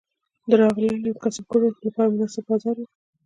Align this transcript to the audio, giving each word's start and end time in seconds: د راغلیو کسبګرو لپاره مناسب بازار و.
د 0.49 0.51
راغلیو 0.61 1.19
کسبګرو 1.23 1.67
لپاره 1.85 2.11
مناسب 2.13 2.43
بازار 2.49 2.75
و. 2.79 2.87